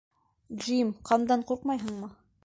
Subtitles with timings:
[0.63, 2.09] Джим, ҡандан ҡурҡмайһыңмы?